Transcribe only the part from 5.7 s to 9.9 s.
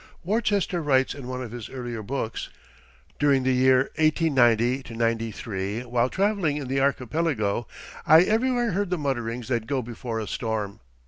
while traveling in the archipelago, I everywhere heard the mutterings that go